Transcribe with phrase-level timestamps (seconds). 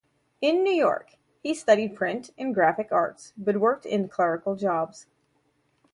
[0.41, 5.05] In New York, he studied print and graphic arts but worked in clerical jobs.